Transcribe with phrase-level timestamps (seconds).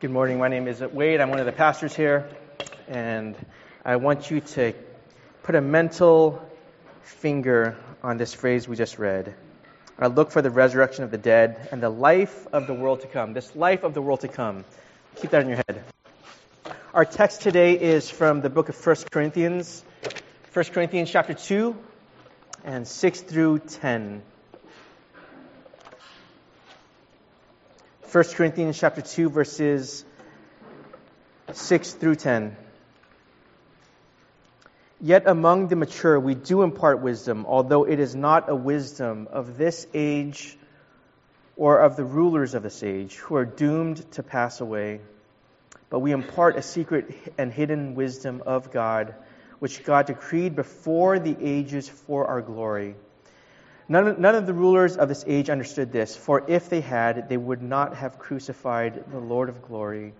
[0.00, 0.38] Good morning.
[0.38, 1.20] My name is Wade.
[1.20, 2.26] I'm one of the pastors here,
[2.88, 3.36] and
[3.84, 4.72] I want you to
[5.42, 6.40] put a mental
[7.02, 9.34] finger on this phrase we just read.
[9.98, 13.08] I look for the resurrection of the dead and the life of the world to
[13.08, 13.34] come.
[13.34, 14.64] This life of the world to come.
[15.16, 15.84] Keep that in your head.
[16.94, 19.84] Our text today is from the book of 1 Corinthians,
[20.54, 21.76] 1 Corinthians chapter 2
[22.64, 24.22] and 6 through 10.
[28.12, 30.04] 1 Corinthians chapter 2 verses
[31.52, 32.56] 6 through 10.
[35.00, 39.56] Yet among the mature we do impart wisdom, although it is not a wisdom of
[39.56, 40.58] this age
[41.56, 45.00] or of the rulers of this age who are doomed to pass away.
[45.88, 49.14] But we impart a secret and hidden wisdom of God,
[49.60, 52.96] which God decreed before the ages for our glory.
[53.90, 57.36] None, none of the rulers of this age understood this, for if they had, they
[57.36, 60.12] would not have crucified the Lord of glory.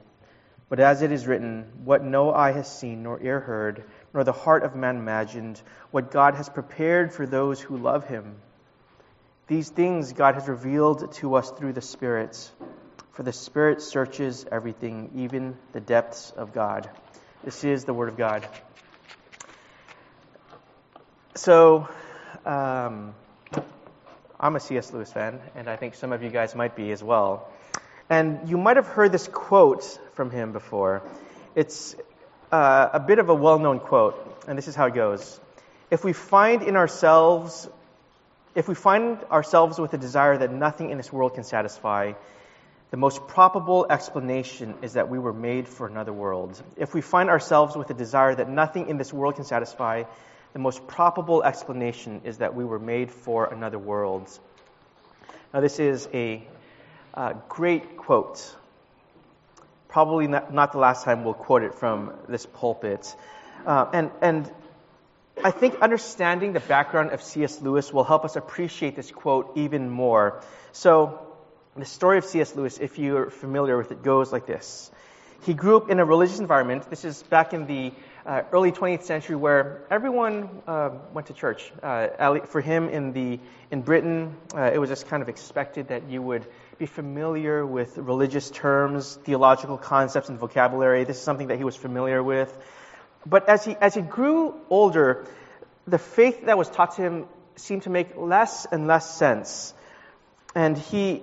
[0.69, 4.33] But as it is written, what no eye has seen, nor ear heard, nor the
[4.33, 5.63] heart of man imagined,
[5.93, 8.35] what God has prepared for those who love him.
[9.47, 12.51] These things God has revealed to us through the Spirit.
[13.13, 16.91] For the Spirit searches everything, even the depths of God.
[17.45, 18.49] This is the Word of God.
[21.37, 21.89] So,
[22.45, 23.15] um,
[24.43, 24.91] I'm a C.S.
[24.95, 27.47] Lewis fan, and I think some of you guys might be as well.
[28.09, 31.03] And you might have heard this quote from him before.
[31.55, 31.95] It's
[32.51, 34.17] uh, a bit of a well known quote,
[34.49, 35.39] and this is how it goes
[35.91, 37.69] If we find in ourselves,
[38.55, 42.15] if we find ourselves with a desire that nothing in this world can satisfy,
[42.93, 46.61] the most probable explanation is that we were made for another world.
[46.79, 50.05] If we find ourselves with a desire that nothing in this world can satisfy,
[50.53, 54.29] the most probable explanation is that we were made for another world.
[55.55, 56.43] Now, this is a
[57.15, 58.57] uh, great quote.
[59.89, 63.15] Probably not, not, the last time we'll quote it from this pulpit.
[63.67, 64.51] Uh, and, and
[65.43, 67.61] I think understanding the background of C.S.
[67.61, 70.41] Lewis will help us appreciate this quote even more.
[70.73, 71.27] So,
[71.77, 72.55] the story of C.S.
[72.57, 74.91] Lewis, if you're familiar with it, goes like this.
[75.43, 76.91] He grew up in a religious environment.
[76.91, 77.93] This is back in the
[78.27, 81.73] uh, early 20th century where everyone uh, went to church.
[81.83, 86.09] Uh, for him in, the, in Britain, uh, it was just kind of expected that
[86.09, 86.47] you would
[86.79, 91.05] be familiar with religious terms, theological concepts, and vocabulary.
[91.05, 92.57] This is something that he was familiar with.
[93.27, 95.27] But as he, as he grew older,
[95.87, 97.27] the faith that was taught to him
[97.57, 99.75] seemed to make less and less sense.
[100.55, 101.23] And he,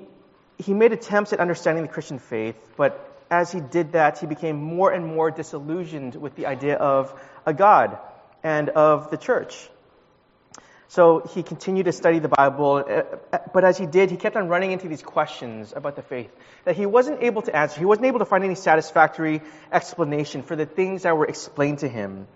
[0.57, 4.57] he made attempts at understanding the Christian faith, but as he did that, he became
[4.57, 7.13] more and more disillusioned with the idea of
[7.45, 7.97] a God
[8.43, 9.69] and of the church.
[10.89, 14.38] So he continued to study the Bible, uh, uh, but as he did, he kept
[14.38, 16.33] on running into these questions about the faith
[16.63, 17.77] that he wasn't able to answer.
[17.77, 21.89] He wasn't able to find any satisfactory explanation for the things that were explained to
[21.89, 22.27] him.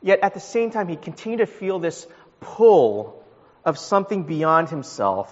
[0.00, 2.06] Yet at the same time, he continued to feel this
[2.40, 3.22] pull
[3.64, 5.28] of something beyond himself.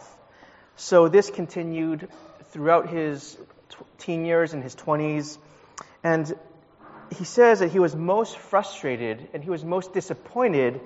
[0.77, 2.09] So this continued
[2.51, 3.39] throughout his
[3.99, 5.39] teen years and his 20s.
[6.03, 6.33] And
[7.17, 10.81] he says that he was most frustrated and he was most disappointed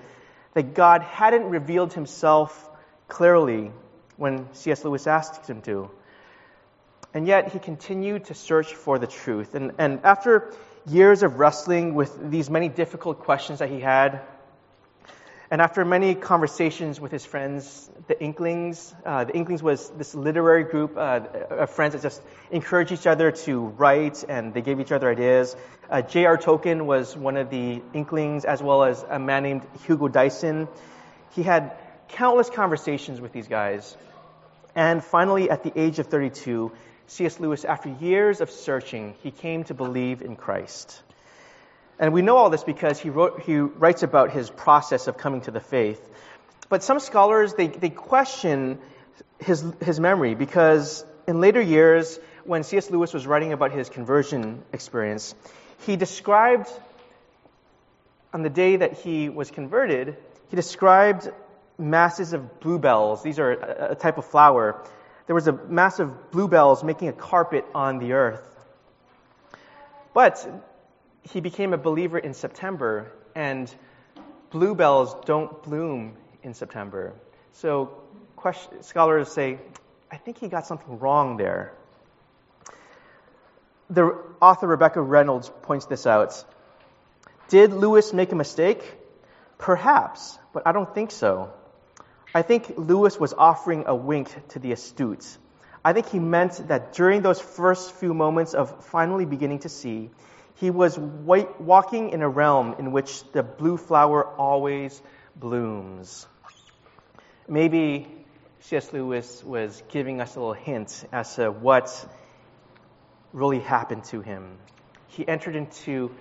[0.54, 2.68] that God hadn't revealed himself
[3.08, 3.70] clearly
[4.16, 4.84] when C.S.
[4.84, 5.90] Lewis asked him to.
[7.14, 9.54] And yet he continued to search for the truth.
[9.54, 10.52] And, and after
[10.86, 14.20] years of wrestling with these many difficult questions that he had,
[15.50, 20.64] and after many conversations with his friends, the Inklings, uh, the Inklings was this literary
[20.64, 21.20] group uh,
[21.50, 22.20] of friends that just
[22.50, 25.56] encouraged each other to write and they gave each other ideas.
[25.88, 26.36] Uh, J.R.
[26.36, 30.68] Tolkien was one of the Inklings, as well as a man named Hugo Dyson.
[31.30, 31.72] He had
[32.08, 33.96] countless conversations with these guys.
[34.74, 36.72] And finally, at the age of 32,
[37.06, 37.40] C.S.
[37.40, 41.02] Lewis, after years of searching, he came to believe in Christ.
[41.98, 45.40] And we know all this because he, wrote, he writes about his process of coming
[45.42, 46.00] to the faith.
[46.68, 48.78] But some scholars, they, they question
[49.40, 52.90] his, his memory because in later years, when C.S.
[52.90, 55.34] Lewis was writing about his conversion experience,
[55.86, 56.68] he described
[58.32, 60.16] on the day that he was converted,
[60.50, 61.30] he described
[61.78, 63.22] masses of bluebells.
[63.22, 64.82] These are a, a type of flower.
[65.26, 68.42] There was a mass of bluebells making a carpet on the earth.
[70.14, 70.46] But
[71.32, 73.72] he became a believer in September, and
[74.50, 77.14] bluebells don't bloom in September.
[77.52, 77.92] So
[78.36, 79.58] question, scholars say,
[80.10, 81.72] I think he got something wrong there.
[83.90, 86.44] The author Rebecca Reynolds points this out.
[87.48, 88.82] Did Lewis make a mistake?
[89.58, 91.50] Perhaps, but I don't think so.
[92.34, 95.26] I think Lewis was offering a wink to the astute.
[95.84, 100.10] I think he meant that during those first few moments of finally beginning to see,
[100.60, 105.00] he was walking in a realm in which the blue flower always
[105.36, 106.26] blooms.
[107.46, 108.08] Maybe
[108.60, 108.92] C.S.
[108.92, 112.06] Lewis was giving us a little hint as to what
[113.32, 114.58] really happened to him.
[115.06, 116.14] He entered into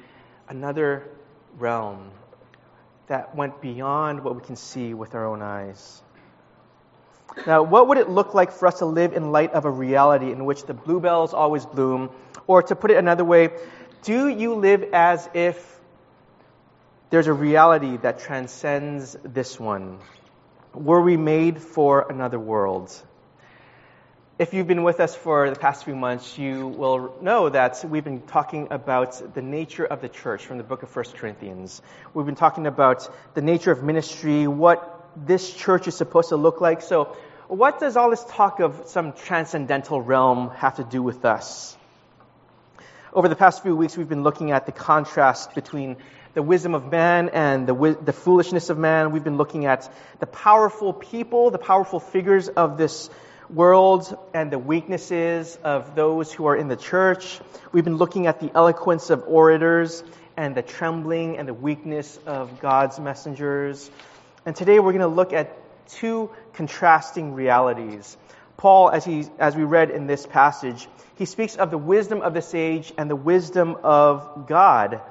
[0.48, 1.10] another
[1.57, 2.12] realm
[3.07, 6.04] that went beyond what we can see with our own eyes.
[7.45, 10.31] Now, what would it look like for us to live in light of a reality
[10.31, 12.10] in which the bluebells always bloom?
[12.45, 13.50] Or to put it another way,
[14.03, 15.79] do you live as if
[17.09, 19.99] there's a reality that transcends this one?
[20.73, 22.94] Were we made for another world?
[24.39, 28.03] If you've been with us for the past few months, you will know that we've
[28.03, 31.81] been talking about the nature of the church from the book of 1 Corinthians.
[32.13, 36.61] We've been talking about the nature of ministry, what this church is supposed to look
[36.61, 36.83] like.
[36.83, 37.17] So,
[37.47, 41.75] what does all this talk of some transcendental realm have to do with us?
[43.17, 45.97] Over the past few weeks, we've been looking at the contrast between
[46.35, 49.11] the wisdom of man and the, the foolishness of man.
[49.11, 53.09] We've been looking at the powerful people, the powerful figures of this
[53.49, 57.39] world, and the weaknesses of those who are in the church.
[57.71, 60.03] We've been looking at the eloquence of orators
[60.37, 63.89] and the trembling and the weakness of God's messengers.
[64.45, 68.15] And today we're going to look at two contrasting realities.
[68.57, 72.33] Paul, as, he, as we read in this passage, he speaks of the wisdom of
[72.33, 75.01] this age and the wisdom of God.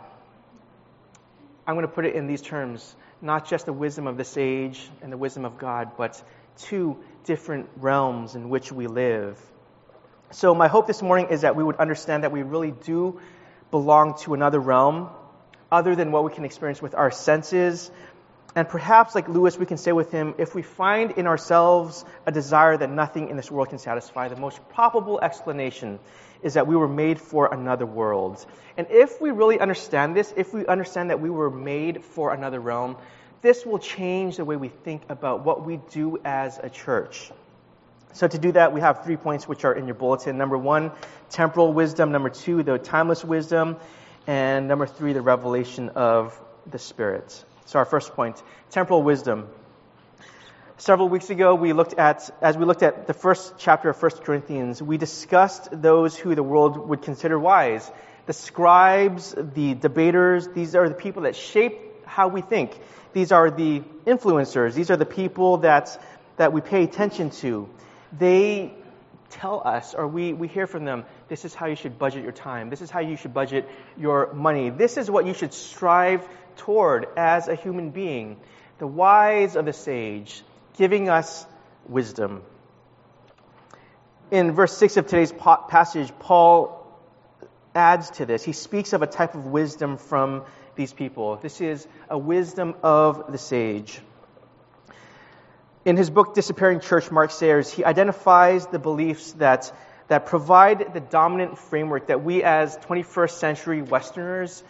[1.67, 4.89] I'm going to put it in these terms not just the wisdom of this age
[5.03, 6.23] and the wisdom of God, but
[6.59, 9.41] two different realms in which we live.
[10.31, 13.21] So, my hope this morning is that we would understand that we really do
[13.71, 15.09] belong to another realm
[15.71, 17.91] other than what we can experience with our senses.
[18.57, 22.33] And perhaps, like Lewis, we can say with him if we find in ourselves a
[22.33, 25.99] desire that nothing in this world can satisfy, the most probable explanation
[26.43, 28.45] is that we were made for another world.
[28.79, 32.59] And if we really understand this, if we understand that we were made for another
[32.59, 32.97] realm,
[33.43, 37.31] this will change the way we think about what we do as a church.
[38.15, 40.39] So, to do that, we have three points which are in your bulletin.
[40.39, 40.93] Number one,
[41.29, 42.11] temporal wisdom.
[42.11, 43.77] Number two, the timeless wisdom.
[44.27, 47.45] And number three, the revelation of the Spirit.
[47.67, 48.41] So, our first point
[48.71, 49.49] temporal wisdom.
[50.79, 54.11] Several weeks ago, we looked at, as we looked at the first chapter of 1
[54.23, 57.91] Corinthians, we discussed those who the world would consider wise.
[58.27, 62.79] The scribes, the debaters, these are the people that shape how we think.
[63.15, 64.75] These are the influencers.
[64.75, 66.01] These are the people that,
[66.37, 67.69] that we pay attention to.
[68.17, 68.75] They
[69.31, 72.33] tell us, or we, we hear from them, this is how you should budget your
[72.33, 72.71] time.
[72.71, 74.71] This is how you should budget your money.
[74.71, 78.39] This is what you should strive toward as a human being.
[78.79, 80.43] The wise of the sage,
[80.77, 81.47] giving us
[81.89, 82.43] wisdom.
[84.31, 86.83] In verse 6 of today's passage, Paul
[87.75, 88.43] adds to this.
[88.43, 90.45] He speaks of a type of wisdom from
[90.75, 91.37] these people.
[91.37, 94.01] This is a wisdom of the sage.
[95.85, 99.73] In his book, Disappearing Church, Mark Sayers, he identifies the beliefs that,
[100.09, 104.65] that provide the dominant framework that we as 21st century Westerners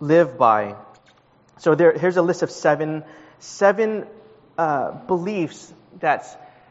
[0.00, 0.76] live by.
[1.58, 3.04] So there, here's a list of seven,
[3.38, 4.06] seven
[4.58, 6.26] uh, beliefs that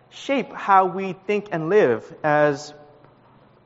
[0.09, 2.73] shape how we think and live as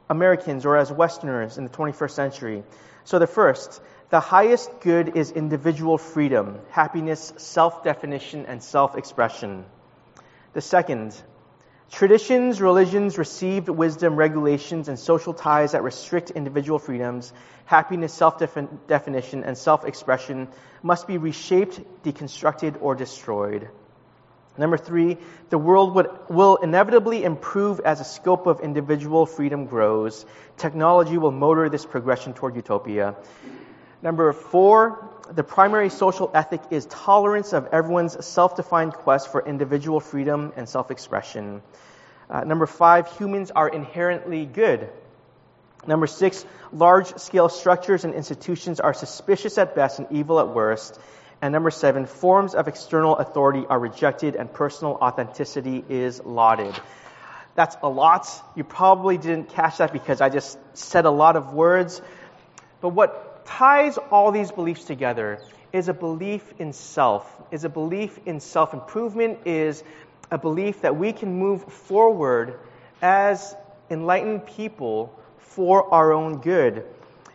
[0.10, 2.64] Americans or as Westerners in the 21st century.
[3.04, 9.66] So the first, the highest good is individual freedom, happiness, self definition, and self expression.
[10.54, 11.22] The second,
[11.92, 17.34] traditions, religions, received wisdom, regulations, and social ties that restrict individual freedoms,
[17.66, 18.40] happiness, self
[18.88, 20.48] definition, and self expression
[20.84, 23.70] must be reshaped, deconstructed, or destroyed.
[24.58, 25.18] Number three,
[25.50, 30.26] the world would, will inevitably improve as the scope of individual freedom grows.
[30.58, 33.16] Technology will motor this progression toward utopia.
[34.02, 40.00] Number four, the primary social ethic is tolerance of everyone's self defined quest for individual
[40.00, 41.62] freedom and self expression.
[42.30, 44.90] Uh, number five, humans are inherently good.
[45.86, 51.00] Number six, large scale structures and institutions are suspicious at best and evil at worst.
[51.42, 56.74] And number seven, forms of external authority are rejected and personal authenticity is lauded.
[57.56, 58.28] That's a lot.
[58.56, 62.02] You probably didn't catch that because I just said a lot of words.
[62.82, 65.42] But what ties all these beliefs together
[65.74, 69.84] is a belief in self, is a belief in self improvement, is
[70.30, 72.60] a belief that we can move forward
[73.02, 73.56] as
[73.90, 76.86] enlightened people for our own good.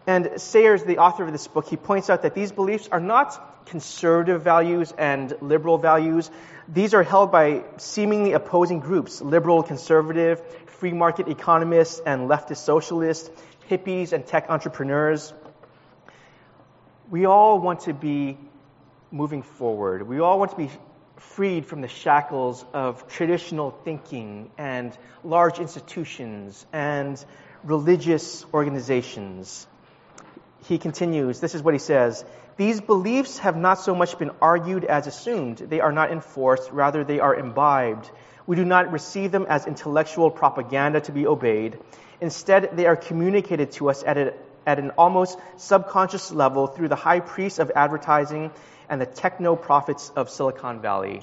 [0.06, 3.66] And Sayers, the author of this book, he points out that these beliefs are not
[3.66, 6.30] conservative values and liberal values.
[6.68, 13.30] These are held by seemingly opposing groups liberal, conservative, free market economists and leftist socialists,
[13.70, 15.32] hippies and tech entrepreneurs.
[17.12, 18.38] We all want to be
[19.10, 20.08] moving forward.
[20.08, 20.70] We all want to be
[21.16, 27.22] freed from the shackles of traditional thinking and large institutions and
[27.64, 29.66] religious organizations.
[30.64, 32.24] He continues, this is what he says
[32.56, 35.58] These beliefs have not so much been argued as assumed.
[35.58, 38.10] They are not enforced, rather, they are imbibed.
[38.46, 41.78] We do not receive them as intellectual propaganda to be obeyed.
[42.22, 44.32] Instead, they are communicated to us at, a,
[44.66, 48.50] at an almost subconscious level through the high priests of advertising
[48.88, 51.22] and the techno prophets of Silicon Valley.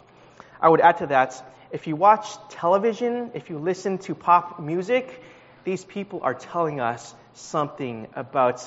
[0.62, 1.42] I would add to that,
[1.72, 5.22] if you watch television, if you listen to pop music,
[5.64, 8.60] these people are telling us something about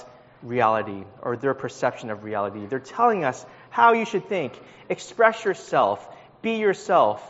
[0.43, 2.67] reality or their perception of reality.
[2.67, 4.59] They're telling us how you should think.
[4.89, 6.07] Express yourself.
[6.43, 7.23] Be yourself.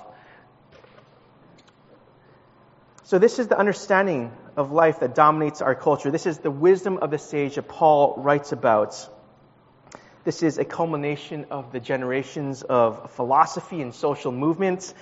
[3.04, 6.10] So, this is the understanding of life that dominates our culture.
[6.10, 9.08] This is the wisdom of the sage that Paul writes about.
[10.24, 14.94] This is a culmination of the generations of philosophy and social movements.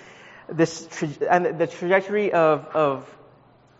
[0.49, 3.19] This tra- and the trajectory of, of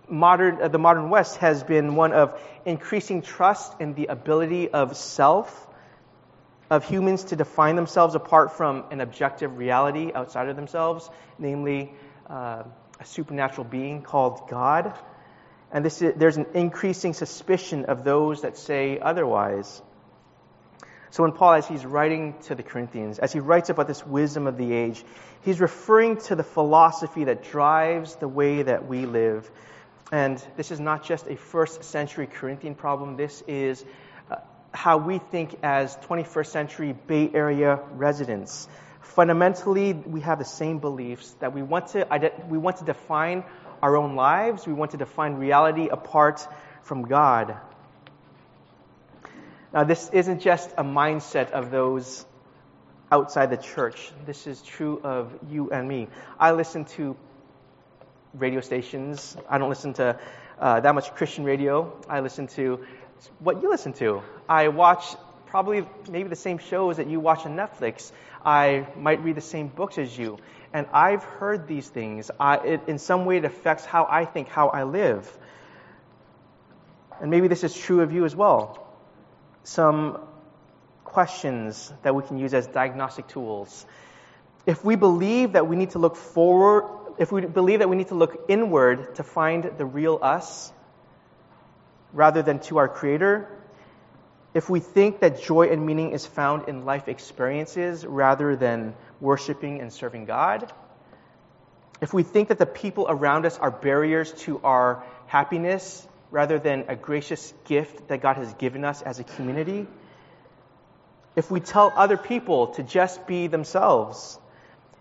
[0.09, 4.97] modern, uh, the modern West has been one of increasing trust in the ability of
[4.97, 5.67] self,
[6.69, 11.09] of humans to define themselves apart from an objective reality outside of themselves,
[11.39, 11.93] namely
[12.29, 12.65] uh,
[12.99, 14.93] a supernatural being called God.
[15.73, 19.83] And is, there's an increasing suspicion of those that say otherwise.
[21.11, 24.47] So when Paul, as he's writing to the Corinthians, as he writes about this wisdom
[24.47, 25.05] of the age,
[25.43, 29.51] he's referring to the philosophy that drives the way that we live,
[30.13, 33.85] and this is not just a first century Corinthian problem, this is
[34.31, 34.37] uh,
[34.73, 38.69] how we think as 21st century Bay Area residents.
[39.01, 43.43] Fundamentally, we have the same beliefs that we want to, we want to define
[43.83, 46.47] our own lives, we want to define reality apart
[46.83, 47.57] from God.
[49.73, 52.27] Now, this isn't just a mindset of those
[53.13, 54.13] outside the church.
[54.27, 56.09] This is true of you and me.
[56.39, 57.17] I listen to
[58.35, 59.37] radio stations.
[59.49, 60.19] I don't listen to
[60.59, 61.97] uh, that much Christian radio.
[62.09, 62.85] I listen to
[63.39, 64.23] what you listen to.
[64.49, 65.05] I watch
[65.51, 68.13] probably maybe the same shows that you watch on Netflix.
[68.45, 70.39] I might read the same books as you.
[70.73, 72.31] And I've heard these things.
[72.39, 75.31] I, it, in some way, it affects how I think, how I live.
[77.21, 78.87] And maybe this is true of you as well.
[79.65, 80.21] Some
[81.05, 83.85] questions that we can use as diagnostic tools.
[84.65, 86.85] If we believe that we need to look forward
[87.21, 90.73] if we believe that we need to look inward to find the real us
[92.15, 93.47] rather than to our Creator,
[94.53, 99.81] if we think that joy and meaning is found in life experiences rather than worshiping
[99.81, 100.73] and serving God,
[102.01, 106.85] if we think that the people around us are barriers to our happiness rather than
[106.89, 109.87] a gracious gift that God has given us as a community,
[111.37, 114.39] if we tell other people to just be themselves,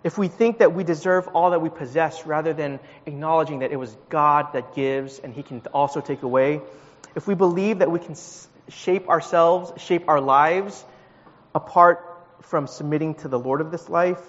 [0.03, 3.77] if we think that we deserve all that we possess rather than acknowledging that it
[3.77, 6.61] was God that gives and He can also take away,
[7.15, 8.15] if we believe that we can
[8.69, 10.83] shape ourselves, shape our lives
[11.53, 12.05] apart
[12.41, 14.21] from submitting to the Lord of this life,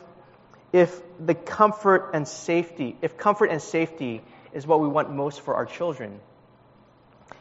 [0.73, 5.55] if the comfort and safety, if comfort and safety is what we want most for
[5.55, 6.21] our children,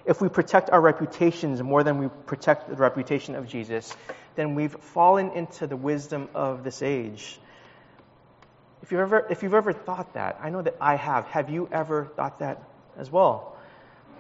[0.06, 3.96] if we protect our reputations more than we protect the reputation of Jesus,
[4.36, 7.40] then we've fallen into the wisdom of this age.
[8.82, 11.26] If you've ever, if you've ever thought that, I know that I have.
[11.28, 12.64] Have you ever thought that
[12.98, 13.56] as well?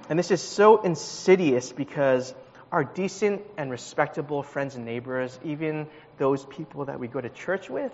[0.10, 2.34] And this is so insidious because
[2.72, 7.70] our decent and respectable friends and neighbors, even those people that we go to church
[7.70, 7.92] with,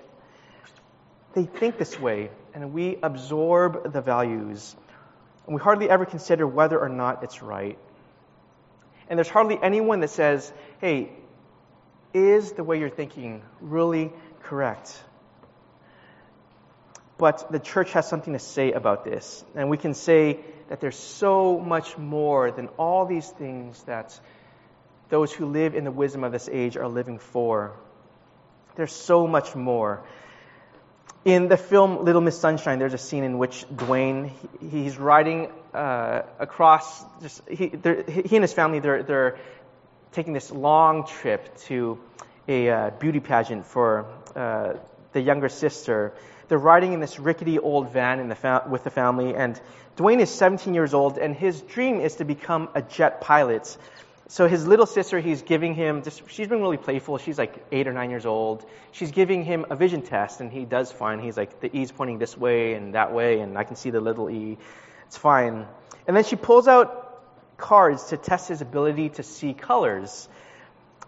[1.34, 4.76] they think this way, and we absorb the values.
[5.46, 7.78] And we hardly ever consider whether or not it's right.
[9.10, 10.52] And there's hardly anyone that says,
[10.82, 11.12] hey,
[12.14, 14.12] is the way you're thinking really
[14.44, 14.98] correct?
[17.18, 19.44] But the church has something to say about this.
[19.56, 20.40] And we can say
[20.70, 24.20] that there's so much more than all these things that
[25.10, 27.74] those who live in the wisdom of this age are living for.
[28.76, 30.04] There's so much more.
[31.24, 34.32] In the film Little Miss Sunshine, there's a scene in which Dwayne
[34.70, 37.04] he's riding uh, across.
[37.22, 39.38] Just he, he and his family they're they're
[40.12, 42.00] taking this long trip to
[42.48, 44.74] a uh, beauty pageant for uh,
[45.14, 46.14] the younger sister,
[46.48, 49.60] they're riding in this rickety old van the fa- with the family, and
[49.98, 53.78] Dwayne is 17 years old, and his dream is to become a jet pilot.
[54.28, 57.20] So his little sister, he's giving him, just, she's been really playful.
[57.20, 58.66] She's like eight or nine years old.
[58.92, 61.20] She's giving him a vision test, and he does fine.
[61.20, 64.02] He's like, the E's pointing this way and that way, and I can see the
[64.02, 64.58] little E.
[65.06, 65.68] It's fine.
[66.08, 67.06] And then she pulls out
[67.58, 70.28] cards to test his ability to see colors.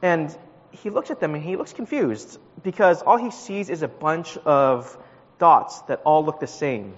[0.03, 0.35] And
[0.71, 4.37] he looks at them and he looks confused because all he sees is a bunch
[4.37, 4.95] of
[5.39, 6.93] dots that all look the same.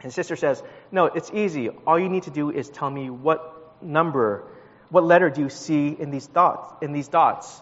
[0.00, 1.68] His sister says, No, it's easy.
[1.68, 4.44] All you need to do is tell me what number
[4.90, 6.72] what letter do you see in these dots?
[6.82, 7.60] In these dots?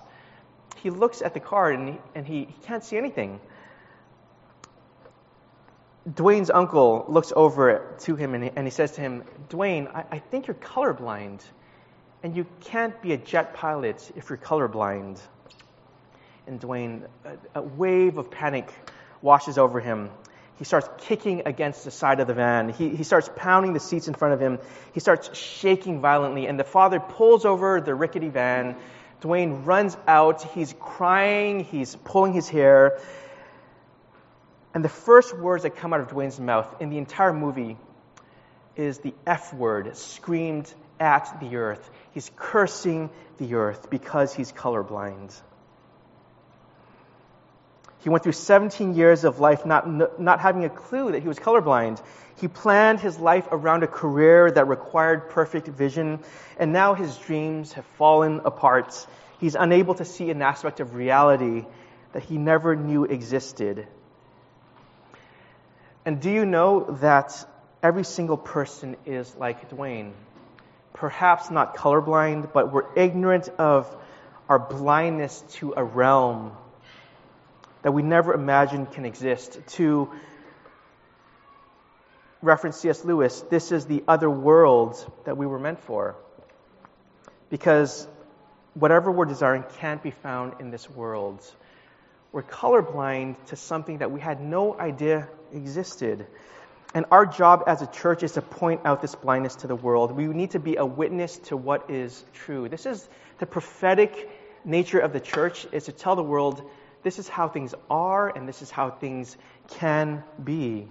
[0.82, 3.40] He looks at the card and he, and he, he can't see anything.
[6.08, 10.04] Dwayne's uncle looks over to him and he, and he says to him, Dwayne, I,
[10.10, 11.40] I think you're colorblind,
[12.22, 15.18] and you can't be a jet pilot if you're colorblind.
[16.46, 18.70] And Dwayne, a, a wave of panic
[19.22, 20.10] washes over him
[20.58, 22.68] he starts kicking against the side of the van.
[22.68, 24.58] He, he starts pounding the seats in front of him.
[24.92, 26.46] He starts shaking violently.
[26.46, 28.76] And the father pulls over the rickety van.
[29.20, 30.42] Dwayne runs out.
[30.52, 31.64] He's crying.
[31.64, 33.00] He's pulling his hair.
[34.74, 37.76] And the first words that come out of Dwayne's mouth in the entire movie
[38.76, 41.90] is the F word screamed at the earth.
[42.12, 45.34] He's cursing the earth because he's colorblind.
[48.04, 51.38] He went through 17 years of life not, not having a clue that he was
[51.38, 52.02] colorblind.
[52.38, 56.20] He planned his life around a career that required perfect vision,
[56.58, 59.06] and now his dreams have fallen apart.
[59.40, 61.64] He's unable to see an aspect of reality
[62.12, 63.88] that he never knew existed.
[66.04, 67.32] And do you know that
[67.82, 70.12] every single person is like Dwayne?
[70.92, 73.96] Perhaps not colorblind, but we're ignorant of
[74.46, 76.54] our blindness to a realm
[77.84, 79.60] that we never imagined can exist.
[79.76, 80.10] To
[82.40, 83.04] reference C.S.
[83.04, 86.16] Lewis, this is the other world that we were meant for.
[87.50, 88.08] Because
[88.72, 91.44] whatever we're desiring can't be found in this world.
[92.32, 96.26] We're colorblind to something that we had no idea existed.
[96.94, 100.10] And our job as a church is to point out this blindness to the world.
[100.10, 102.66] We need to be a witness to what is true.
[102.66, 103.06] This is
[103.40, 104.30] the prophetic
[104.64, 106.62] nature of the church is to tell the world
[107.04, 109.36] this is how things are and this is how things
[109.68, 110.88] can be.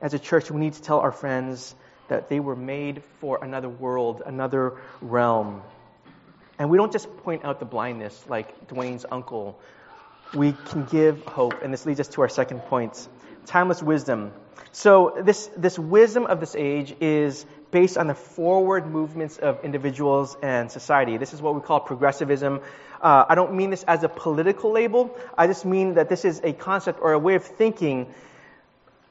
[0.00, 1.74] As a church, we need to tell our friends
[2.08, 5.62] that they were made for another world, another realm.
[6.58, 9.58] And we don't just point out the blindness like Dwayne's uncle.
[10.34, 11.62] We can give hope.
[11.62, 13.08] And this leads us to our second point
[13.44, 14.32] timeless wisdom.
[14.72, 20.36] So, this, this wisdom of this age is based on the forward movements of individuals
[20.42, 21.16] and society.
[21.16, 22.60] This is what we call progressivism.
[23.00, 25.16] Uh, I don't mean this as a political label.
[25.36, 28.12] I just mean that this is a concept or a way of thinking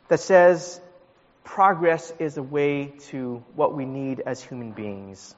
[0.08, 0.80] that says
[1.44, 5.36] progress is a way to what we need as human beings.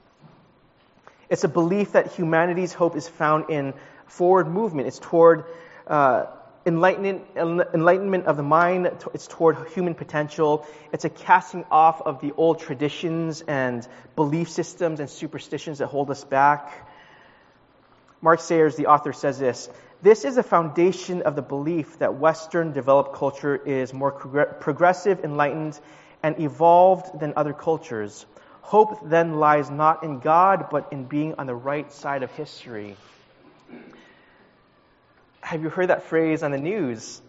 [1.30, 3.74] It's a belief that humanity's hope is found in
[4.06, 4.88] forward movement.
[4.88, 5.44] It's toward
[5.86, 6.28] uh,
[6.68, 8.92] enlightenment, enlightenment of the mind.
[9.14, 10.68] It's toward human potential.
[10.92, 16.12] It's a casting off of the old traditions and belief systems and superstitions that hold
[16.12, 16.88] us back.
[18.22, 19.70] Mark Sayers, the author, says this
[20.02, 25.80] This is a foundation of the belief that Western developed culture is more progressive, enlightened,
[26.22, 28.26] and evolved than other cultures.
[28.62, 32.98] Hope then lies not in God, but in being on the right side of history.
[35.48, 37.22] Have you heard that phrase on the news?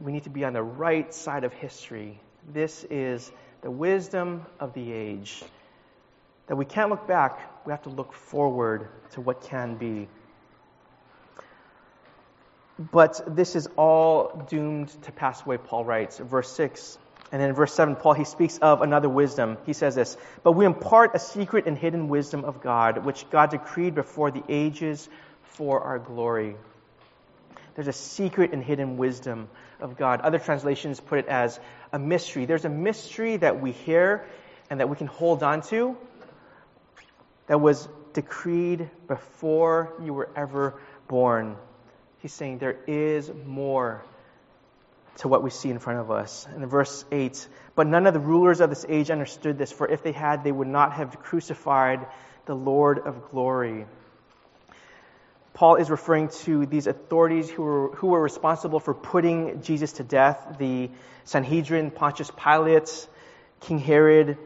[0.00, 2.18] We need to be on the right side of history.
[2.52, 3.30] This is
[3.62, 5.44] the wisdom of the age
[6.48, 10.08] that we can't look back, we have to look forward to what can be.
[12.76, 16.18] But this is all doomed to pass away, Paul writes.
[16.18, 16.98] Verse 6.
[17.30, 19.58] And in verse 7, Paul, he speaks of another wisdom.
[19.64, 23.50] He says this But we impart a secret and hidden wisdom of God, which God
[23.50, 25.08] decreed before the ages
[25.44, 26.56] for our glory.
[27.74, 29.48] There's a secret and hidden wisdom
[29.80, 30.20] of God.
[30.20, 31.58] Other translations put it as
[31.92, 32.46] a mystery.
[32.46, 34.26] There's a mystery that we hear
[34.70, 35.96] and that we can hold on to,
[37.46, 41.56] that was decreed before you were ever born.
[42.20, 44.02] He's saying there is more
[45.18, 46.46] to what we see in front of us.
[46.52, 49.86] And in verse 8, but none of the rulers of this age understood this, for
[49.86, 52.06] if they had, they would not have crucified
[52.46, 53.86] the Lord of glory.
[55.54, 60.02] Paul is referring to these authorities who were, who were responsible for putting Jesus to
[60.02, 60.90] death the
[61.24, 63.08] Sanhedrin, Pontius Pilate,
[63.60, 64.36] King Herod.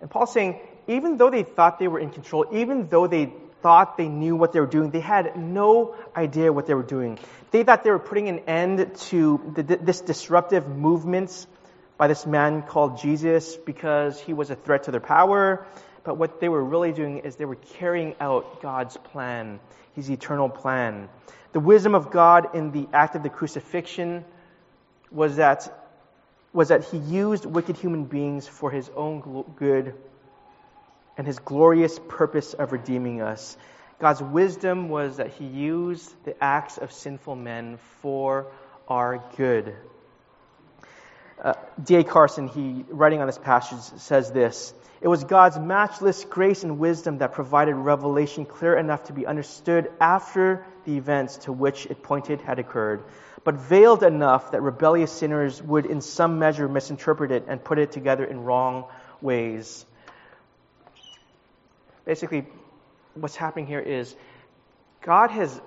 [0.00, 3.98] And Paul's saying, even though they thought they were in control, even though they thought
[3.98, 7.18] they knew what they were doing, they had no idea what they were doing.
[7.50, 11.46] They thought they were putting an end to the, this disruptive movement
[11.98, 15.66] by this man called Jesus because he was a threat to their power.
[16.02, 19.60] but what they were really doing is they were carrying out God's plan,
[20.00, 21.10] His eternal plan.
[21.52, 24.24] The wisdom of God in the act of the crucifixion
[25.10, 25.86] was that,
[26.54, 29.92] was that He used wicked human beings for His own good
[31.18, 33.58] and His glorious purpose of redeeming us.
[33.98, 38.46] God's wisdom was that He used the acts of sinful men for
[38.88, 39.76] our good.
[41.42, 42.04] Uh, D.A.
[42.04, 47.18] Carson, he writing on this passage, says this It was God's matchless grace and wisdom
[47.18, 52.42] that provided revelation clear enough to be understood after the events to which it pointed
[52.42, 53.02] had occurred,
[53.42, 57.92] but veiled enough that rebellious sinners would in some measure misinterpret it and put it
[57.92, 58.84] together in wrong
[59.22, 59.86] ways.
[62.04, 62.46] Basically,
[63.14, 64.14] what's happening here is
[65.00, 65.58] God has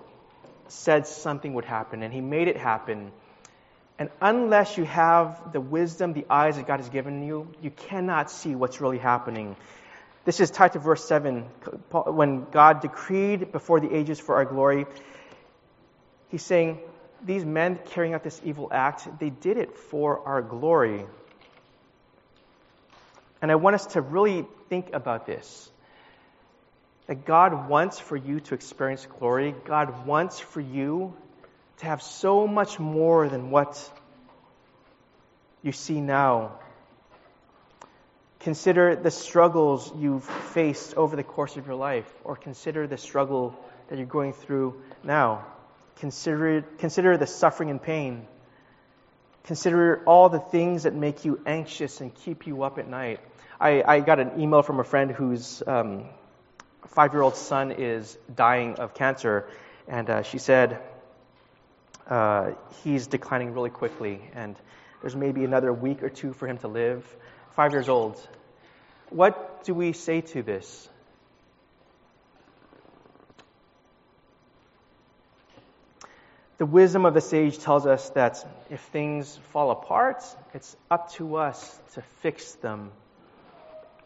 [0.67, 3.11] said something would happen, and He made it happen.
[3.99, 8.31] And unless you have the wisdom, the eyes that God has given you, you cannot
[8.31, 9.55] see what's really happening.
[10.25, 11.41] This is tied to verse 7.
[11.91, 14.85] When God decreed before the ages for our glory,
[16.29, 16.79] He's saying,
[17.23, 21.05] These men carrying out this evil act, they did it for our glory.
[23.41, 25.69] And I want us to really think about this
[27.07, 29.53] that God wants for you to experience glory.
[29.65, 31.13] God wants for you
[31.83, 33.91] to have so much more than what
[35.61, 36.53] you see now.
[38.39, 43.53] Consider the struggles you've faced over the course of your life, or consider the struggle
[43.89, 45.45] that you're going through now.
[45.97, 48.27] Consider, consider the suffering and pain.
[49.43, 53.19] Consider all the things that make you anxious and keep you up at night.
[53.59, 56.05] I, I got an email from a friend whose um,
[56.87, 59.49] five year old son is dying of cancer,
[59.85, 60.81] and uh, she said,
[62.07, 62.51] uh,
[62.83, 64.55] he's declining really quickly, and
[65.01, 67.05] there's maybe another week or two for him to live.
[67.51, 68.17] Five years old.
[69.09, 70.89] What do we say to this?
[76.57, 81.35] The wisdom of the sage tells us that if things fall apart, it's up to
[81.35, 82.91] us to fix them.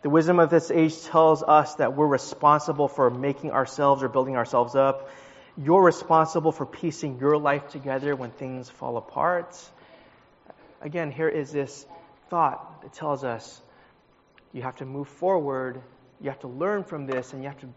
[0.01, 4.37] The wisdom of this age tells us that we're responsible for making ourselves or building
[4.37, 5.09] ourselves up
[5.57, 9.57] you're responsible for piecing your life together when things fall apart.
[10.81, 11.85] Again, here is this
[12.29, 13.61] thought that tells us
[14.53, 15.81] you have to move forward,
[16.21, 17.69] you have to learn from this, and you have to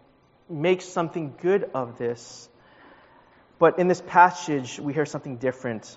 [0.48, 2.48] make something good of this.
[3.58, 5.96] But in this passage, we hear something different.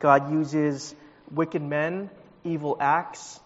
[0.00, 0.94] God uses
[1.30, 2.10] wicked men,
[2.44, 3.40] evil acts,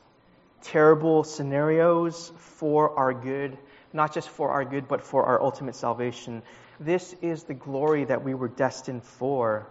[0.62, 3.56] terrible scenarios for our good,
[3.92, 6.42] not just for our good, but for our ultimate salvation.
[6.80, 9.66] This is the glory that we were destined for.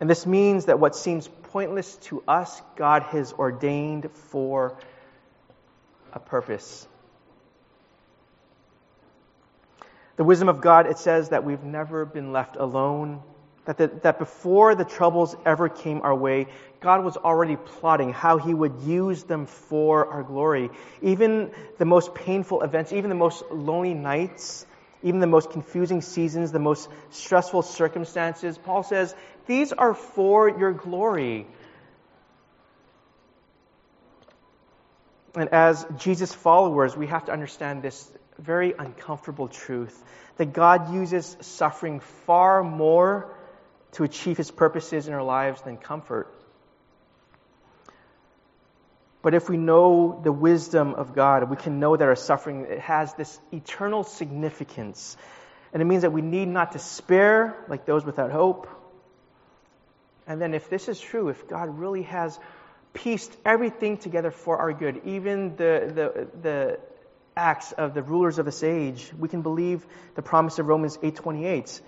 [0.00, 4.76] And this means that what seems pointless to us, God has ordained for
[6.12, 6.88] a purpose.
[10.16, 13.22] The wisdom of God, it says that we've never been left alone,
[13.66, 16.46] that, the, that before the troubles ever came our way,
[16.80, 20.70] God was already plotting how He would use them for our glory.
[21.02, 24.66] Even the most painful events, even the most lonely nights,
[25.02, 28.58] even the most confusing seasons, the most stressful circumstances.
[28.58, 29.14] Paul says,
[29.46, 31.46] These are for your glory.
[35.34, 40.02] And as Jesus followers, we have to understand this very uncomfortable truth
[40.36, 43.32] that God uses suffering far more
[43.92, 46.34] to achieve his purposes in our lives than comfort.
[49.22, 52.80] But if we know the wisdom of God, we can know that our suffering it
[52.80, 55.16] has this eternal significance.
[55.72, 58.68] And it means that we need not despair like those without hope.
[60.26, 62.38] And then, if this is true, if God really has
[62.94, 66.80] pieced everything together for our good, even the, the, the
[67.36, 71.80] acts of the rulers of this age, we can believe the promise of Romans 8:28.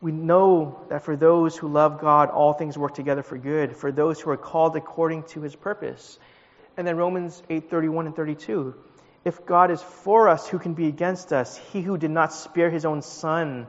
[0.00, 3.90] We know that for those who love God, all things work together for good, for
[3.90, 6.18] those who are called according to his purpose.
[6.78, 8.72] And then Romans 8:31 and 32.
[9.24, 11.56] If God is for us, who can be against us?
[11.56, 13.66] He who did not spare his own son,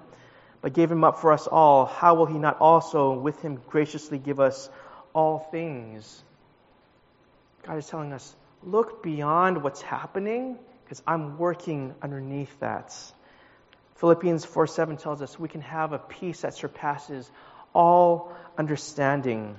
[0.62, 4.20] but gave him up for us all, how will he not also with him graciously
[4.20, 4.70] give us
[5.12, 6.24] all things?
[7.64, 12.96] God is telling us, look beyond what's happening because I'm working underneath that.
[13.96, 17.30] Philippians 4 7 tells us we can have a peace that surpasses
[17.74, 19.58] all understanding.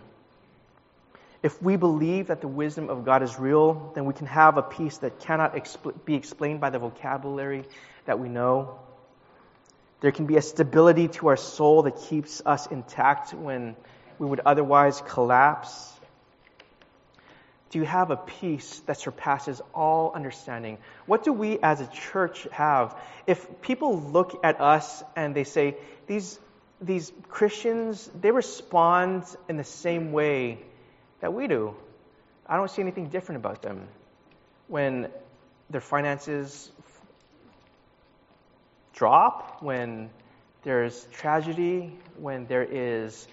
[1.42, 4.62] If we believe that the wisdom of God is real, then we can have a
[4.62, 7.64] peace that cannot expl- be explained by the vocabulary
[8.04, 8.78] that we know.
[10.00, 13.74] There can be a stability to our soul that keeps us intact when
[14.18, 15.90] we would otherwise collapse.
[17.70, 20.76] Do you have a peace that surpasses all understanding?
[21.06, 22.98] What do we as a church have?
[23.26, 25.76] If people look at us and they say,
[26.06, 26.38] these,
[26.82, 30.58] these Christians, they respond in the same way
[31.20, 31.74] that we do.
[32.46, 33.86] I don't see anything different about them.
[34.68, 35.08] When
[35.68, 36.70] their finances
[38.92, 40.10] drop, when
[40.62, 43.26] there's tragedy, when there is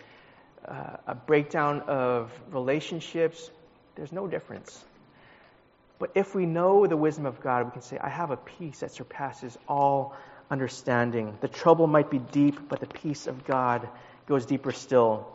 [0.68, 3.50] uh, a breakdown of relationships,
[3.96, 4.84] there's no difference.
[6.00, 8.82] But if we know the wisdom of God, we can say, I have a peace
[8.82, 10.16] that surpasses all
[10.50, 11.38] understanding.
[11.42, 13.90] The trouble might be deep, but the peace of God
[14.28, 15.28] goes deeper still.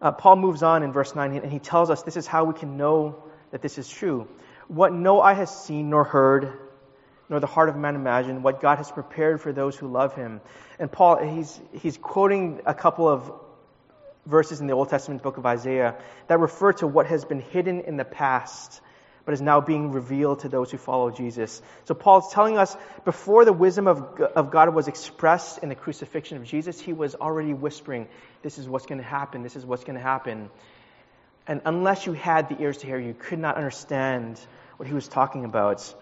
[0.00, 2.54] Uh, Paul moves on in verse 9, and he tells us this is how we
[2.54, 4.28] can know that this is true.
[4.68, 6.52] What no eye has seen nor heard,
[7.28, 10.40] nor the heart of man imagined, what God has prepared for those who love him.
[10.78, 13.32] And Paul, he's, he's quoting a couple of
[14.26, 15.96] verses in the Old Testament book of Isaiah
[16.28, 18.80] that refer to what has been hidden in the past
[19.24, 21.62] but is now being revealed to those who follow Jesus.
[21.84, 26.36] So Paul's telling us before the wisdom of, of God was expressed in the crucifixion
[26.36, 28.08] of Jesus, he was already whispering,
[28.42, 30.50] This is what's going to happen, this is what's going to happen.
[31.46, 34.40] And unless you had the ears to hear, you could not understand
[34.76, 35.94] what he was talking about.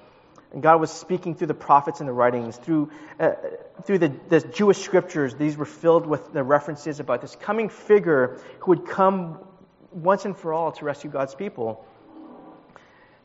[0.53, 3.33] And God was speaking through the prophets and the writings, through, uh,
[3.85, 5.35] through the, the Jewish scriptures.
[5.35, 9.39] These were filled with the references about this coming figure who would come
[9.91, 11.85] once and for all to rescue God's people.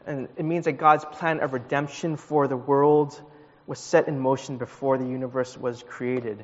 [0.07, 3.21] And it means that God's plan of redemption for the world
[3.67, 6.43] was set in motion before the universe was created.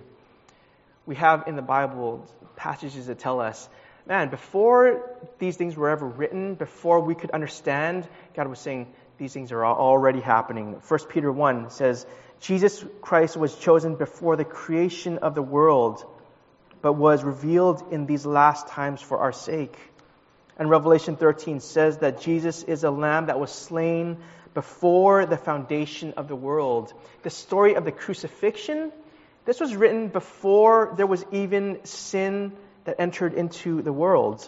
[1.06, 3.70] We have in the Bible passages that tell us,
[4.06, 9.32] man, before these things were ever written, before we could understand, God was saying, these
[9.32, 10.82] things are already happening.
[10.86, 12.06] 1 Peter 1 says,
[12.42, 16.04] Jesus Christ was chosen before the creation of the world,
[16.82, 19.78] but was revealed in these last times for our sake.
[20.58, 24.18] And Revelation 13 says that Jesus is a lamb that was slain
[24.54, 26.94] before the foundation of the world.
[27.24, 28.92] The story of the crucifixion,
[29.46, 32.54] this was written before there was even sin
[32.86, 34.48] that entered into the world.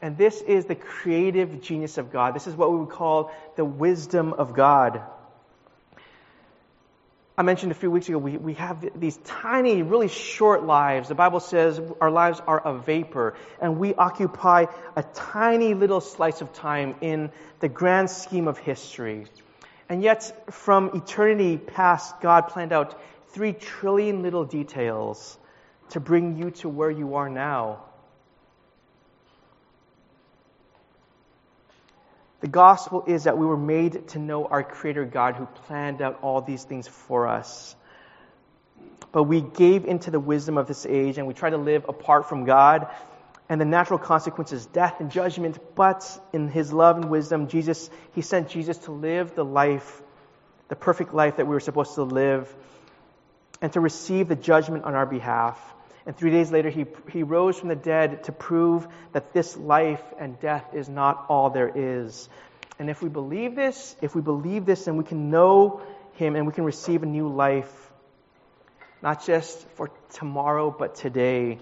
[0.00, 2.34] And this is the creative genius of God.
[2.34, 5.02] This is what we would call the wisdom of God.
[7.38, 11.08] I mentioned a few weeks ago, we, we have these tiny, really short lives.
[11.08, 16.40] The Bible says our lives are a vapor, and we occupy a tiny little slice
[16.40, 19.26] of time in the grand scheme of history.
[19.88, 25.38] And yet, from eternity past, God planned out three trillion little details
[25.90, 27.84] to bring you to where you are now.
[32.40, 36.20] The gospel is that we were made to know our Creator God who planned out
[36.22, 37.74] all these things for us.
[39.10, 42.28] But we gave into the wisdom of this age and we tried to live apart
[42.28, 42.88] from God.
[43.48, 45.58] And the natural consequence is death and judgment.
[45.74, 50.02] But in His love and wisdom, Jesus, He sent Jesus to live the life,
[50.68, 52.54] the perfect life that we were supposed to live,
[53.60, 55.58] and to receive the judgment on our behalf.
[56.08, 60.02] And three days later, he, he rose from the dead to prove that this life
[60.18, 62.30] and death is not all there is.
[62.78, 65.82] And if we believe this, if we believe this, then we can know
[66.14, 67.70] him and we can receive a new life,
[69.02, 71.58] not just for tomorrow, but today.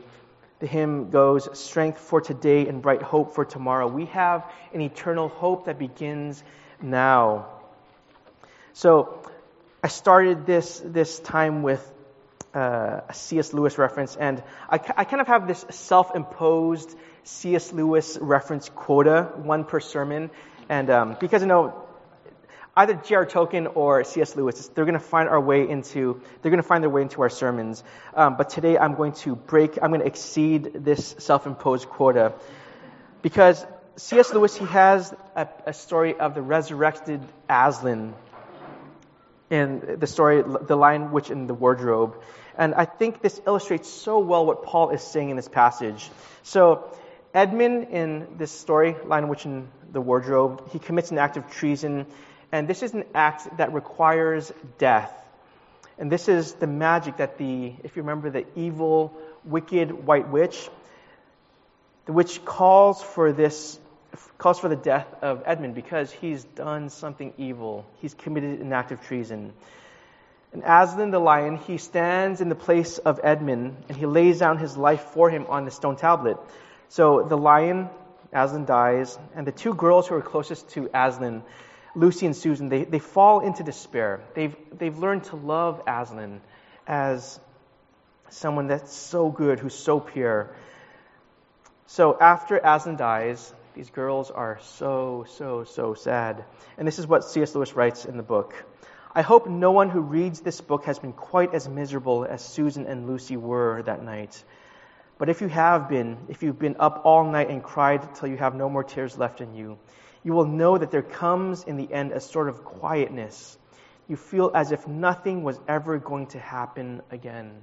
[0.60, 3.88] The hymn goes, Strength for today and bright hope for tomorrow.
[3.88, 6.40] We have an eternal hope that begins
[6.80, 7.48] now.
[8.74, 9.28] So
[9.82, 11.84] I started this, this time with
[12.56, 13.52] uh, a C.S.
[13.52, 17.72] Lewis reference, and I, I kind of have this self-imposed C.S.
[17.72, 20.30] Lewis reference quota, one per sermon,
[20.68, 21.86] and um, because you know
[22.76, 23.26] either J.R.
[23.26, 24.36] Tolkien or C.S.
[24.36, 27.22] Lewis, they're going to find our way into, they're going to find their way into
[27.22, 27.82] our sermons.
[28.14, 32.34] Um, but today I'm going to break, I'm going to exceed this self-imposed quota.
[33.22, 33.64] Because
[33.96, 34.32] C.S.
[34.32, 38.14] Lewis, he has a, a story of the resurrected Aslan
[39.48, 42.20] in the story, The Lion, Witch, and the Wardrobe.
[42.58, 46.10] And I think this illustrates so well what Paul is saying in this passage.
[46.42, 46.84] So,
[47.34, 52.06] Edmund, in this story, Lion, Witch, and the Wardrobe, he commits an act of treason,
[52.50, 55.12] and this is an act that requires death.
[55.98, 59.12] And this is the magic that the, if you remember, the evil,
[59.44, 60.68] wicked white witch,
[62.06, 63.78] the witch calls for this,
[64.38, 67.84] calls for the death of Edmund because he's done something evil.
[68.00, 69.52] He's committed an act of treason.
[70.52, 74.58] And Aslan the lion, he stands in the place of Edmund and he lays down
[74.58, 76.38] his life for him on the stone tablet.
[76.88, 77.88] So the lion,
[78.32, 81.42] Aslan dies, and the two girls who are closest to Aslan,
[81.94, 84.20] Lucy and Susan, they, they fall into despair.
[84.34, 86.40] They've, they've learned to love Aslan
[86.86, 87.40] as
[88.30, 90.54] someone that's so good, who's so pure.
[91.86, 96.42] So after Aslan dies, These girls are so, so, so sad.
[96.78, 97.54] And this is what C.S.
[97.54, 98.54] Lewis writes in the book.
[99.16, 102.84] I hope no one who reads this book has been quite as miserable as Susan
[102.84, 104.44] and Lucy were that night.
[105.16, 108.36] But if you have been, if you've been up all night and cried till you
[108.36, 109.78] have no more tears left in you,
[110.22, 113.56] you will know that there comes in the end a sort of quietness.
[114.06, 117.62] You feel as if nothing was ever going to happen again.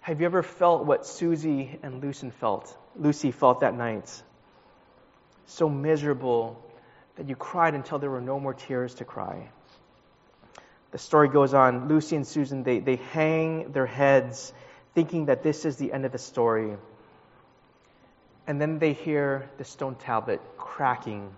[0.00, 2.76] Have you ever felt what Susie and Lucy felt?
[2.96, 4.22] Lucy felt that night.
[5.46, 6.62] So miserable
[7.16, 9.48] that you cried until there were no more tears to cry.
[10.92, 11.88] The story goes on.
[11.88, 14.52] Lucy and Susan, they, they hang their heads
[14.94, 16.76] thinking that this is the end of the story.
[18.46, 21.30] And then they hear the stone tablet cracking.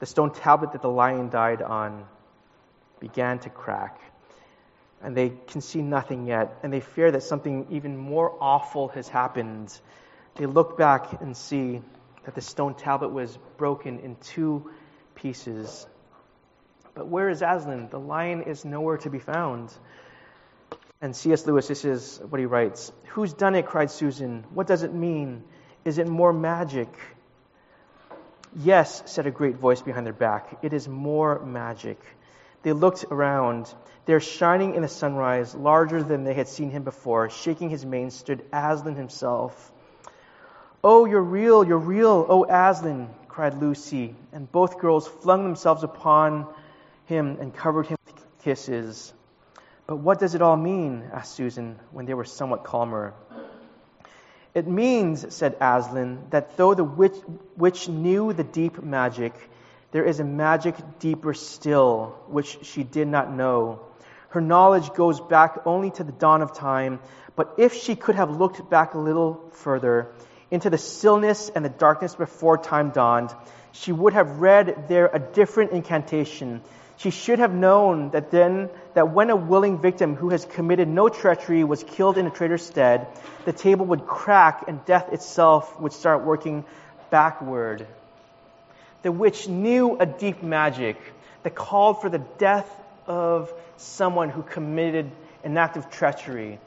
[0.00, 2.04] The stone tablet that the lion died on
[3.00, 4.00] began to crack
[5.04, 9.06] and they can see nothing yet, and they fear that something even more awful has
[9.06, 9.78] happened.
[10.36, 11.82] They look back and see
[12.24, 14.70] that the stone tablet was broken in two
[15.14, 15.86] pieces.
[16.94, 17.88] But where is Aslan?
[17.90, 19.72] The lion is nowhere to be found.
[21.00, 21.46] And C.S.
[21.46, 23.66] Lewis, this is what he writes Who's done it?
[23.66, 24.44] cried Susan.
[24.54, 25.42] What does it mean?
[25.84, 26.88] Is it more magic?
[28.56, 30.58] Yes, said a great voice behind their back.
[30.62, 31.98] It is more magic.
[32.62, 33.72] They looked around.
[34.06, 38.10] There, shining in the sunrise, larger than they had seen him before, shaking his mane,
[38.10, 39.72] stood Aslan himself.
[40.82, 46.46] Oh, you're real, you're real, oh Aslan, cried Lucy, and both girls flung themselves upon
[47.06, 49.12] him and covered him with kisses.
[49.86, 51.04] But what does it all mean?
[51.12, 53.14] asked Susan when they were somewhat calmer.
[54.54, 57.16] It means, said Aslan, that though the witch,
[57.56, 59.34] witch knew the deep magic,
[59.90, 63.80] there is a magic deeper still, which she did not know.
[64.28, 67.00] Her knowledge goes back only to the dawn of time,
[67.36, 70.12] but if she could have looked back a little further,
[70.50, 73.34] into the stillness and the darkness before time dawned,
[73.72, 76.62] she would have read there a different incantation.
[76.96, 81.08] She should have known that then, that when a willing victim who has committed no
[81.08, 83.06] treachery was killed in a traitor's stead,
[83.44, 86.64] the table would crack and death itself would start working
[87.10, 87.86] backward
[89.04, 90.96] the witch knew a deep magic
[91.42, 92.68] that called for the death
[93.06, 95.10] of someone who committed
[95.44, 96.58] an act of treachery.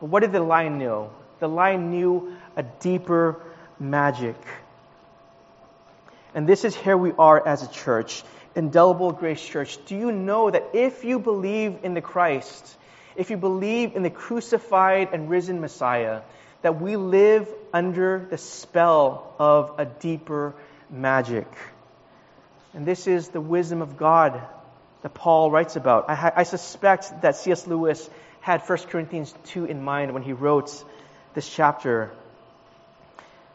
[0.00, 1.12] But what did the lion know?
[1.38, 3.40] The lion knew a deeper
[3.78, 4.34] magic.
[6.34, 9.78] And this is here we are as a church, Indelible Grace Church.
[9.86, 12.76] Do you know that if you believe in the Christ,
[13.16, 16.22] if you believe in the crucified and risen Messiah,
[16.62, 20.54] that we live under the spell of a deeper
[20.90, 21.46] magic.
[22.74, 24.40] And this is the wisdom of God
[25.02, 26.08] that Paul writes about.
[26.08, 27.66] I, I suspect that C.S.
[27.66, 28.08] Lewis
[28.40, 30.84] had 1 Corinthians 2 in mind when he wrote
[31.34, 32.10] this chapter.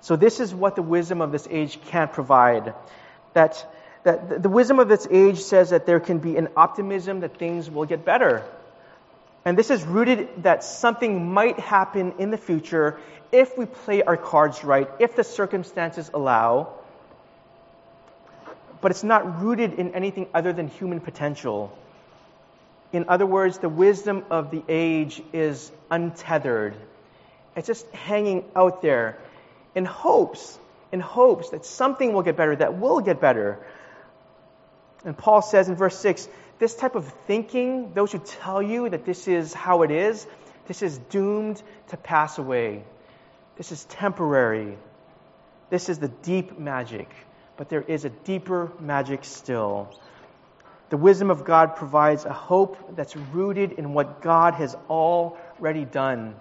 [0.02, 2.74] So, this is what the wisdom of this age can't provide.
[3.34, 3.66] That,
[4.06, 7.70] that the wisdom of this age says that there can be an optimism that things
[7.70, 8.44] will get better.
[9.44, 12.98] And this is rooted that something might happen in the future
[13.32, 16.74] if we play our cards right, if the circumstances allow
[18.86, 21.76] but it's not rooted in anything other than human potential.
[22.94, 26.76] In other words, the wisdom of the age is untethered.
[27.56, 29.18] It's just hanging out there
[29.74, 30.60] in hopes,
[30.92, 33.58] in hopes that something will get better, that will get better.
[35.06, 39.06] And Paul says in verse 6 this type of thinking, those who tell you that
[39.06, 40.26] this is how it is,
[40.68, 42.84] this is doomed to pass away.
[43.58, 44.78] This is temporary.
[45.70, 47.10] This is the deep magic
[47.58, 49.90] but there is a deeper magic still.
[50.90, 56.36] The wisdom of God provides a hope that's rooted in what God has already done.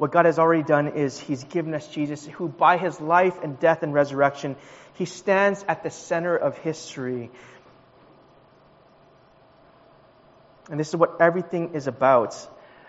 [0.00, 3.60] What God has already done is He's given us Jesus, who by His life and
[3.60, 4.56] death and resurrection,
[4.94, 7.30] He stands at the center of history.
[10.70, 12.34] And this is what everything is about.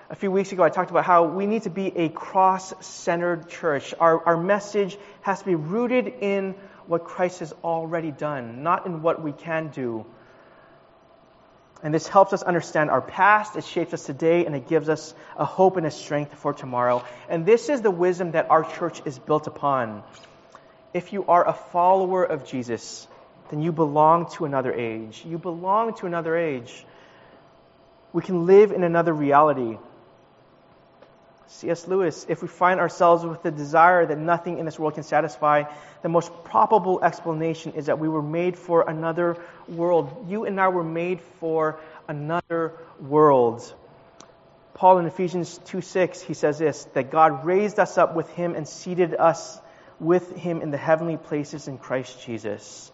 [0.10, 3.50] A few weeks ago, I talked about how we need to be a cross centered
[3.50, 3.94] church.
[4.00, 6.56] Our, our message has to be rooted in
[6.88, 10.06] what Christ has already done, not in what we can do.
[11.84, 15.16] And this helps us understand our past, it shapes us today, and it gives us
[15.36, 17.04] a hope and a strength for tomorrow.
[17.28, 20.04] And this is the wisdom that our church is built upon.
[20.94, 23.08] If you are a follower of Jesus,
[23.50, 25.24] then you belong to another age.
[25.26, 26.86] You belong to another age.
[28.14, 29.78] We can live in another reality.
[31.52, 31.86] C.S.
[31.86, 35.66] Lewis, if we find ourselves with the desire that nothing in this world can satisfy,
[36.02, 39.38] the most probable explanation is that we were made for another
[39.68, 40.28] world.
[40.30, 43.62] You and I were made for another world.
[44.74, 48.56] Paul in Ephesians 2 6, he says this that God raised us up with him
[48.56, 49.60] and seated us
[50.00, 52.92] with him in the heavenly places in Christ Jesus.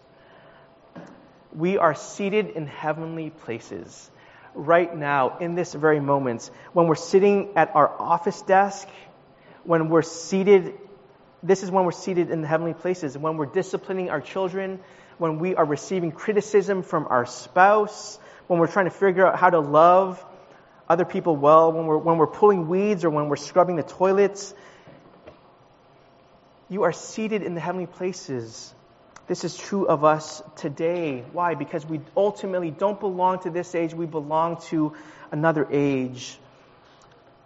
[1.54, 4.10] We are seated in heavenly places
[4.54, 6.50] right now, in this very moment.
[6.72, 8.88] When we're sitting at our office desk,
[9.64, 10.74] when we're seated,
[11.42, 13.16] this is when we're seated in the heavenly places.
[13.16, 14.80] When we're disciplining our children,
[15.18, 19.50] when we are receiving criticism from our spouse, when we're trying to figure out how
[19.50, 20.24] to love
[20.88, 24.54] other people well, when we're, when we're pulling weeds or when we're scrubbing the toilets.
[26.70, 28.74] You are seated in the heavenly places.
[29.28, 31.22] This is true of us today.
[31.32, 31.54] Why?
[31.54, 34.94] Because we ultimately don't belong to this age, we belong to
[35.30, 36.38] another age.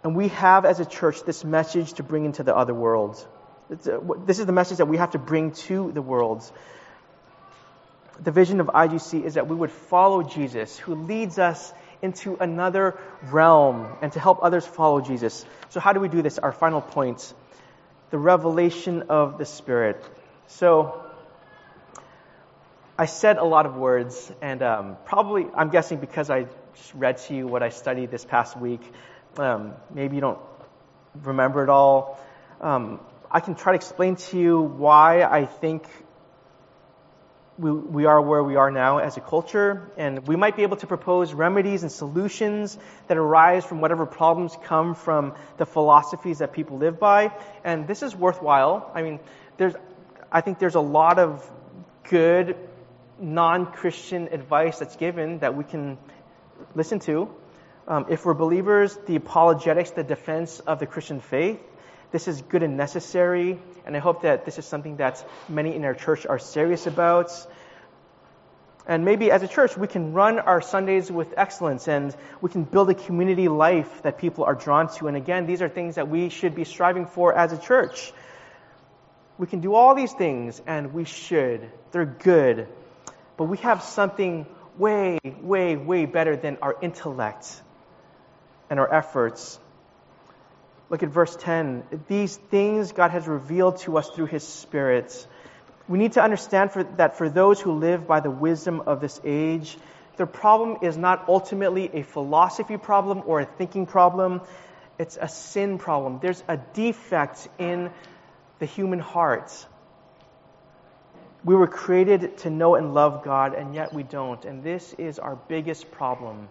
[0.01, 3.25] And we have, as a church, this message to bring into the other world.
[3.69, 6.49] Uh, this is the message that we have to bring to the world.
[8.21, 12.97] The vision of IGC is that we would follow Jesus, who leads us into another
[13.23, 15.45] realm and to help others follow Jesus.
[15.69, 16.39] So, how do we do this?
[16.39, 17.33] Our final point
[18.09, 20.03] the revelation of the Spirit.
[20.45, 21.02] So,
[22.95, 27.17] I said a lot of words, and um, probably, I'm guessing because I just read
[27.17, 28.81] to you what I studied this past week,
[29.37, 30.37] um, maybe you don't
[31.23, 32.19] remember it all.
[32.61, 32.99] Um,
[33.31, 35.87] I can try to explain to you why I think
[37.57, 40.77] we, we are where we are now as a culture, and we might be able
[40.77, 42.77] to propose remedies and solutions
[43.07, 47.31] that arise from whatever problems come from the philosophies that people live by.
[47.63, 48.91] And this is worthwhile.
[48.93, 49.19] I mean,
[49.57, 49.73] there's,
[50.31, 51.49] I think there's a lot of
[52.03, 52.55] good
[53.23, 55.97] non-Christian advice that's given that we can
[56.75, 57.29] listen to.
[57.87, 61.59] Um, if we're believers, the apologetics, the defense of the Christian faith,
[62.11, 65.83] this is good and necessary, and I hope that this is something that many in
[65.83, 67.31] our church are serious about.
[68.85, 72.65] And maybe as a church, we can run our Sundays with excellence and we can
[72.65, 75.07] build a community life that people are drawn to.
[75.07, 78.13] And again, these are things that we should be striving for as a church.
[79.37, 81.71] We can do all these things, and we should.
[81.91, 82.67] They're good.
[83.37, 84.45] But we have something
[84.77, 87.61] way, way, way better than our intellect
[88.69, 89.59] and our efforts.
[90.89, 91.83] Look at verse 10.
[92.07, 95.27] These things God has revealed to us through His Spirit.
[95.87, 99.19] We need to understand for, that for those who live by the wisdom of this
[99.23, 99.77] age,
[100.17, 104.41] their problem is not ultimately a philosophy problem or a thinking problem.
[104.99, 106.19] It's a sin problem.
[106.21, 107.89] There's a defect in
[108.59, 109.51] the human heart.
[111.45, 114.43] We were created to know and love God, and yet we don't.
[114.45, 116.47] And this is our biggest problem.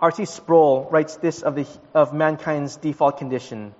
[0.00, 0.24] R.C.
[0.24, 3.74] Sproul writes this of, the, of mankind's default condition.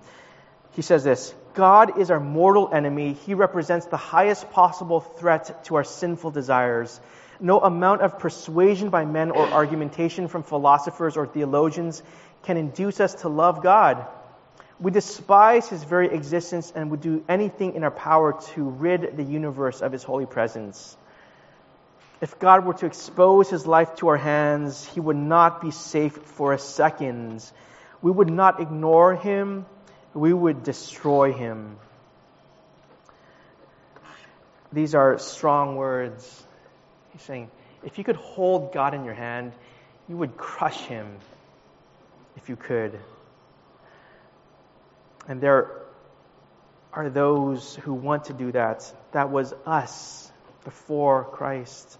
[0.73, 3.15] He says this God is our mortal enemy.
[3.15, 7.01] He represents the highest possible threat to our sinful desires.
[7.41, 12.03] No amount of persuasion by men or argumentation from philosophers or theologians
[12.45, 14.07] can induce us to love God.
[14.79, 19.23] We despise his very existence and would do anything in our power to rid the
[19.23, 20.97] universe of his holy presence.
[22.21, 26.15] If God were to expose his life to our hands, he would not be safe
[26.15, 27.45] for a second.
[28.03, 29.67] We would not ignore him,
[30.13, 31.79] we would destroy him.
[34.73, 36.47] These are strong words.
[37.13, 37.51] He's saying,
[37.83, 39.53] if you could hold God in your hand,
[40.09, 41.19] you would crush him
[42.37, 42.99] if you could.
[45.29, 45.83] And there
[46.93, 48.91] are those who want to do that.
[49.13, 50.31] That was us
[50.65, 51.99] before Christ.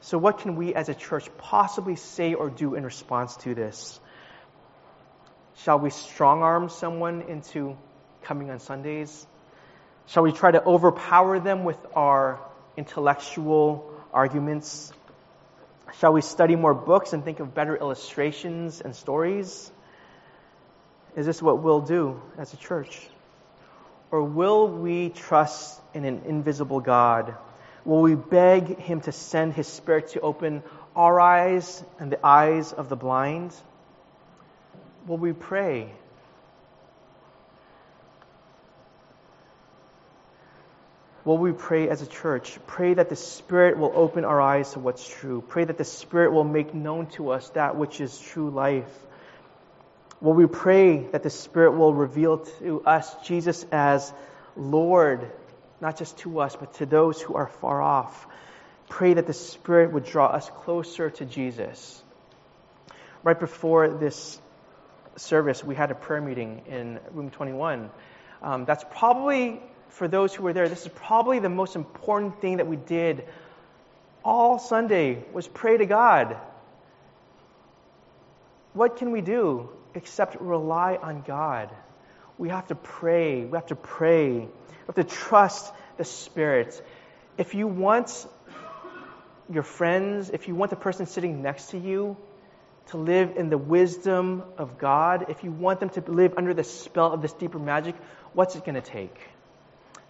[0.00, 3.98] So, what can we as a church possibly say or do in response to this?
[5.56, 7.76] Shall we strong arm someone into
[8.22, 9.26] coming on Sundays?
[10.06, 12.38] Shall we try to overpower them with our
[12.76, 14.92] intellectual arguments?
[16.00, 19.70] Shall we study more books and think of better illustrations and stories?
[21.16, 23.08] Is this what we'll do as a church?
[24.10, 27.34] Or will we trust in an invisible God
[27.84, 30.62] Will we beg Him to send His Spirit to open
[30.96, 33.54] our eyes and the eyes of the blind?
[35.06, 35.90] Will we pray?
[41.26, 42.58] Will we pray as a church?
[42.66, 45.42] Pray that the Spirit will open our eyes to what's true.
[45.46, 48.88] Pray that the Spirit will make known to us that which is true life.
[50.24, 54.12] Will we pray that the Spirit will reveal to us Jesus as
[54.56, 55.30] Lord
[55.84, 58.26] not just to us, but to those who are far off.
[58.88, 62.02] Pray that the Spirit would draw us closer to Jesus.
[63.22, 64.40] Right before this
[65.16, 67.90] service, we had a prayer meeting in room 21.
[68.42, 69.60] Um, that's probably,
[69.90, 73.24] for those who were there, this is probably the most important thing that we did
[74.24, 76.38] all Sunday was pray to God.
[78.72, 81.70] what can we do except rely on God?
[82.38, 83.44] We have to pray.
[83.44, 84.38] We have to pray.
[84.38, 84.48] We
[84.86, 86.80] have to trust the Spirit.
[87.38, 88.26] If you want
[89.52, 92.16] your friends, if you want the person sitting next to you
[92.86, 96.64] to live in the wisdom of God, if you want them to live under the
[96.64, 97.94] spell of this deeper magic,
[98.32, 99.16] what's it going to take?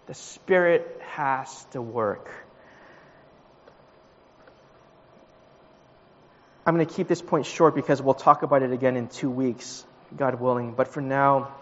[0.06, 2.30] The Spirit has to work.
[6.66, 9.30] I'm going to keep this point short because we'll talk about it again in two
[9.30, 9.84] weeks,
[10.16, 10.72] God willing.
[10.72, 11.54] But for now,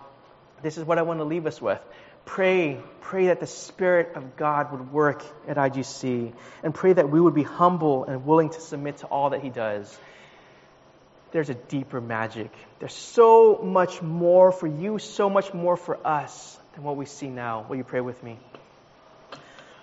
[0.62, 1.80] this is what I want to leave us with.
[2.24, 6.32] Pray, pray that the Spirit of God would work at IGC,
[6.62, 9.50] and pray that we would be humble and willing to submit to all that He
[9.50, 9.98] does.
[11.32, 12.52] There's a deeper magic.
[12.78, 17.28] There's so much more for you, so much more for us than what we see
[17.28, 17.66] now.
[17.68, 18.38] Will you pray with me?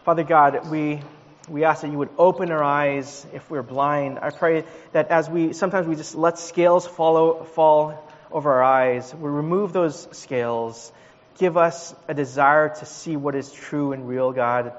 [0.05, 1.01] Father God, we
[1.49, 4.19] we ask that you would open our eyes if we're blind.
[4.19, 9.13] I pray that as we sometimes we just let scales follow, fall over our eyes,
[9.13, 10.91] we remove those scales.
[11.37, 14.73] Give us a desire to see what is true and real, God.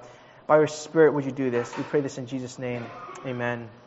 [0.46, 1.76] By your Spirit, would you do this?
[1.76, 2.84] We pray this in Jesus' name.
[3.24, 3.79] Amen.